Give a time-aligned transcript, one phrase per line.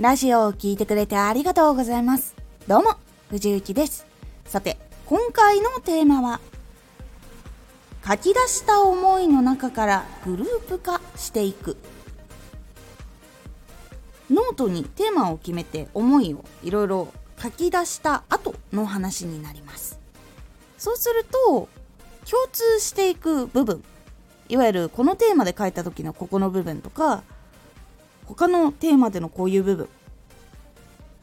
[0.00, 2.36] ラジオを聴いてくれてありがとうございます。
[2.68, 2.94] どうも、
[3.30, 4.06] 藤幸です。
[4.44, 6.40] さて、今回のテーマは、
[8.06, 11.76] 書き出した思いの中からグループ化していく。
[14.30, 19.98] ノートにテーマを決めて思いをいろいろ書き出した後の話になります。
[20.78, 21.68] そうすると、
[22.24, 23.82] 共通していく部分、
[24.48, 27.24] いわゆるこのテーマで書いた時のここの部分とか、
[28.28, 29.88] 他のテーマでのこういう部分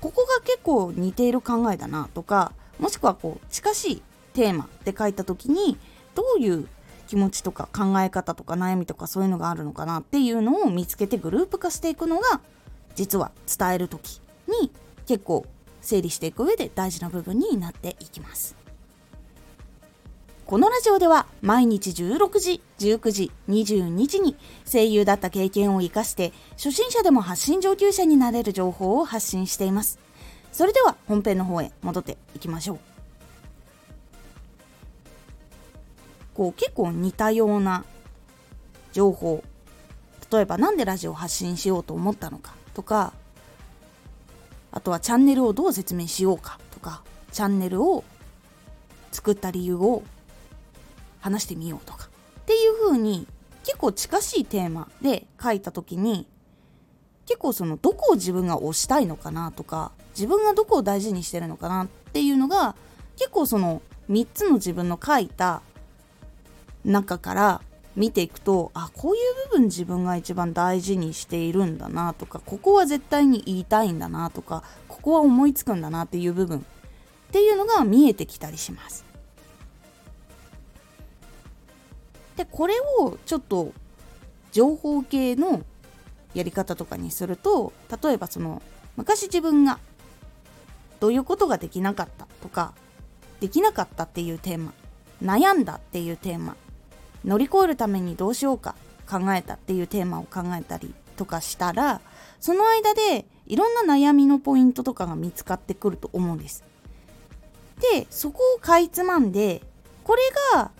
[0.00, 4.02] ここが結構似ている考えだなとかもしくはこう近しい
[4.34, 5.76] テーマで書いた時に
[6.14, 6.68] どういう
[7.08, 12.40] 気持ちとか考え方とか悩みとかそういうのがあるのかなっていうのを見つけてグループ化していくのが
[12.94, 14.20] 実は伝える時
[14.62, 14.70] に
[15.06, 15.44] 結構
[15.80, 18.61] 整理していく上で大事な部分になっていきます。
[20.52, 24.36] このラジオでは毎日16時、19時、22時に
[24.70, 29.98] 声優だった経験を活かして初心者でも発信上級者になれる情報を発信しています。
[30.52, 32.78] それでは本編の方へ戻っていきましょう。
[36.34, 37.86] こう結構似たような
[38.92, 39.42] 情報
[40.30, 43.14] 例えば何でラジオを発信しようと思ったのかとか
[44.70, 48.04] あとはチャンネルをどう説明しようかとかチャンネルを
[49.12, 50.02] 作った理由を
[51.22, 52.08] 話してみようとか
[52.40, 53.26] っていう風に
[53.64, 56.26] 結構近しいテーマで書いた時に
[57.26, 62.74] 結構そのどこを自分が推したいのかなとか自分がどこを大事にしてるのかなっていうのが
[63.16, 65.62] 結構その3つの自分の書いた
[66.84, 67.62] 中から
[67.94, 76.62] 見ていくとあこういう部分自分が一番大事にしているんだなとかここは絶対に言いたいんだなとかここは思いつくんだなっていう部分っ
[77.30, 79.11] ていうのが見えてきたりします。
[82.42, 83.72] でこれをちょっと
[84.50, 85.62] 情報系の
[86.34, 88.60] やり方とかにすると例えばその
[88.96, 89.78] 昔自分が
[90.98, 92.74] どういうことができなかったとか
[93.38, 94.72] できなかったっていうテーマ
[95.22, 96.56] 悩んだっていうテーマ
[97.24, 98.74] 乗り越えるためにどうしようか
[99.08, 102.00] 考えたっていうテーマを考えたりとかしたら
[102.40, 106.64] その間でいろんな悩みのポイントとかが見つかってくると思うんです。
[107.92, 109.62] でそこをかいつまんで
[110.02, 110.22] これ
[110.54, 110.72] が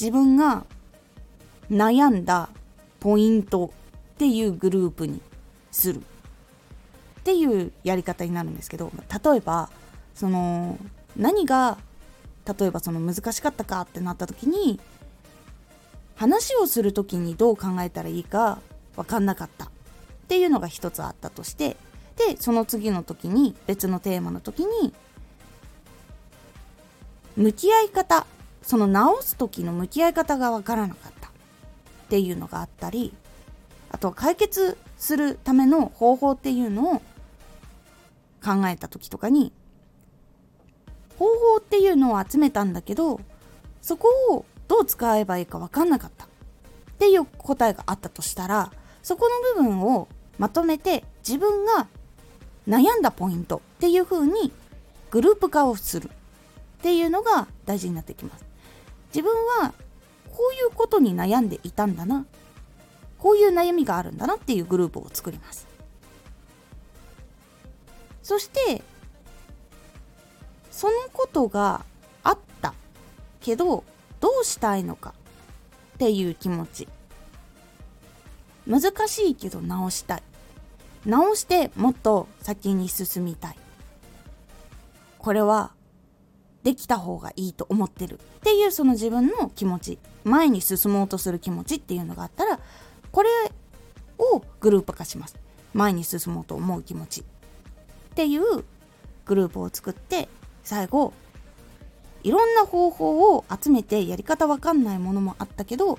[0.00, 0.64] 自分が
[1.70, 2.48] 悩んだ
[2.98, 3.72] ポイント
[4.14, 5.20] っていうグループに
[5.70, 6.00] する。
[6.00, 8.90] っていうやり方になるんですけど
[9.24, 9.68] 例えば
[10.14, 10.78] その
[11.16, 11.76] 何が
[12.58, 14.80] 例えばその難しかったかってなった時に
[16.16, 18.58] 話をする時にどう考えたらいいか
[18.96, 19.66] 分かんなかった。
[19.66, 19.68] っ
[20.28, 21.76] ていうのが一つあったとして
[22.16, 24.94] でその次の時に別のテーマの時に
[27.36, 28.26] 向き合い方
[28.62, 31.19] その直す時の向き合い方が分からなかった。
[32.10, 33.14] っていうのがあったり
[33.92, 37.02] あとは解決するための方法っていうのを
[38.42, 39.52] 考えた時とかに
[41.20, 43.20] 方法っていうのを集めたんだけど
[43.80, 46.28] そこをどう使えばいいか分かんなかったっ
[46.98, 48.72] ていう答えがあったとしたら
[49.04, 51.86] そこの部分をまとめて自分が
[52.68, 54.50] 悩んだポイントっていう風に
[55.12, 58.44] グループ化をするっていうのが大事になってきます。
[59.14, 59.32] 自分
[59.62, 59.74] は
[60.40, 62.24] こういうことに悩んでいたんだな。
[63.18, 65.66] こういう悩みがあるんだなっていうグループを作ります。
[68.22, 68.82] そして
[70.70, 71.84] そのことが
[72.22, 72.72] あった
[73.42, 73.84] けど
[74.20, 75.12] どうしたいのか
[75.96, 76.88] っていう気持ち。
[78.66, 80.22] 難しいけど直したい。
[81.04, 83.56] 直してもっと先に進みたい。
[85.18, 85.72] これは
[86.62, 92.60] できた方がいいと思ってるっていうその自分の気持ち前に進もうとする気持ちっていうのがあったら
[93.10, 93.30] これ
[94.18, 95.36] をグループ化します。
[95.72, 97.20] 前に進もうと思う気持ち。
[97.20, 97.24] っ
[98.14, 98.64] ていう
[99.24, 100.28] グループを作って
[100.64, 101.12] 最後
[102.22, 105.98] いろんな方法を集めてやり方わかんないものもあったけど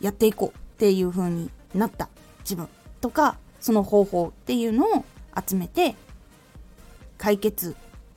[0.00, 2.08] やっていこうっていう風になった
[2.40, 2.68] 自分
[3.00, 5.04] とかその方法っていうのを
[5.46, 5.96] 集めて
[7.16, 7.74] 解決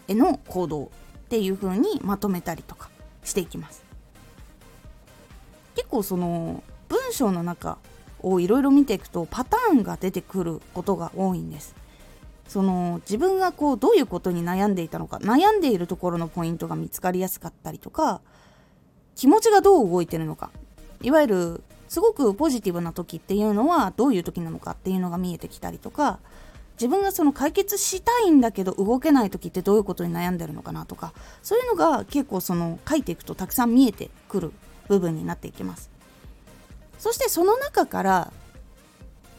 [0.07, 0.91] への行動
[1.27, 2.89] っていう風にまとめたりとか
[3.23, 3.83] していきます。
[5.75, 7.77] 結構その文章の中
[8.21, 11.75] をいろいろ見ていくとパターンが出てくることが多いんです。
[12.47, 18.21] その自分がこうどういうことに悩んでいたのか悩んでいるところのポイントが見つかりやすかったりとか
[19.15, 20.49] 気持ちがどう動いてるのか。
[21.01, 26.19] いわゆるすごくポジティブな時っていうのはどういう時なのかっていうのが見えてきたりとか
[26.79, 34.51] 自分がその解決したいんだけど動けない時ってどういうことに悩んでるのかなとかそういうのが結構その書いていくとたくさん見えてくる
[34.87, 35.89] 部分になっていきます。
[36.99, 38.31] そしてその中から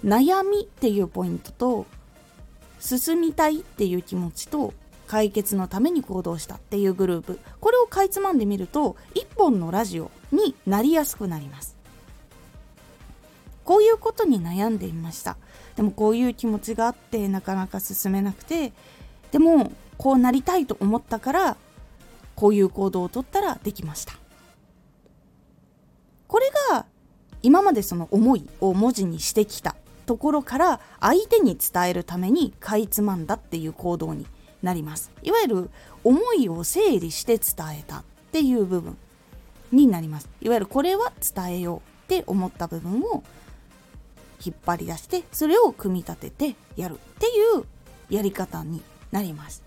[0.05, 1.87] 悩みっていうポイントと
[2.81, 4.75] 進みたいっていう気持ちと
[5.07, 7.41] 解決のために行動したっていうグループ。
[7.61, 11.78] これをかいつまんでみると一本のラジオになりやすくなります。
[13.69, 15.37] こういうことに悩んでいました。
[15.77, 18.73] でもこういう気持ちがあってなかなか進めなくて
[19.31, 21.57] でもこうなりたいと思ったから
[22.35, 24.15] こういう行動をとったらできました。
[26.29, 26.87] これが
[27.43, 29.77] 今までその思いを文字にしてきた
[30.07, 34.25] ところから相手に伝えるためにかいつまんだっていう行動に
[34.63, 35.11] なります。
[35.23, 35.71] いわゆる
[36.05, 38.97] 思いを整理して伝えたっていう部分
[39.73, 40.31] になります。
[40.41, 43.23] いわゆるこれは伝えようって思った部分を
[44.45, 47.31] 引っ張り出してそれを組み立ててやるってい
[47.61, 47.65] う
[48.11, 49.63] やり方になります。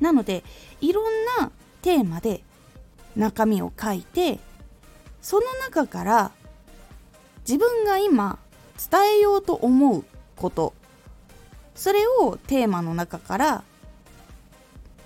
[0.00, 0.44] なので
[0.80, 1.04] いろん
[1.40, 1.50] な
[1.82, 2.42] テーマで
[3.16, 4.38] 中身を書いて
[5.22, 6.32] その中から
[7.46, 8.38] 自分が今
[8.90, 10.04] 伝えようと思う
[10.36, 10.74] こと
[11.74, 13.64] それをテーマの中から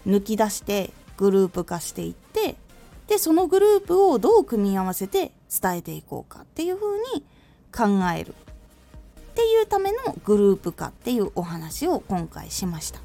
[0.06, 2.56] 抜き出してグループ化していって
[3.08, 7.24] でそのグループをどう組み合わせて伝えていこうかっていうふうに
[7.72, 7.84] 考
[8.16, 8.34] える。
[9.30, 13.00] っていうためのグループ化っていうお話を今回しました。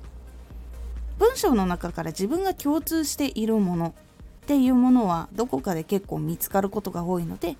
[1.19, 3.95] 文章の中から自分が共通しているもの
[4.43, 7.55] っていうものはどこかで結構見つかることが多いので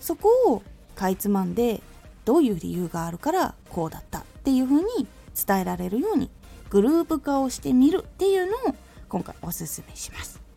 [0.00, 0.62] そこを
[0.94, 1.80] かいつまんで
[2.24, 6.30] どういう理由があるからこうだったっていうふうに伝えられるように
[6.68, 8.76] グループ化をしてみるっていうのを
[9.08, 10.47] 今回おすすめします。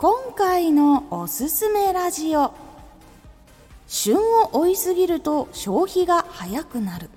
[0.00, 2.54] 今回のおすすめラジオ。
[3.86, 7.10] 旬を追いすぎると消費が早くなる。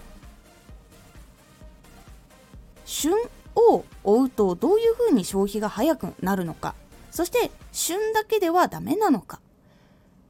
[2.83, 3.13] 旬
[3.55, 6.75] を追うとどういうふうに消費が早くなるのか。
[7.09, 9.39] そして旬だけではダメなのか。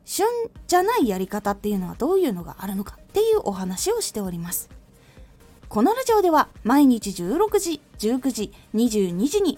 [0.06, 0.28] 旬
[0.68, 3.00] じゃないやり方っていうのはどういうのがあるのか。
[3.02, 4.70] っていうお話をしております。
[5.70, 9.58] このラジオでは毎日16時19時22時に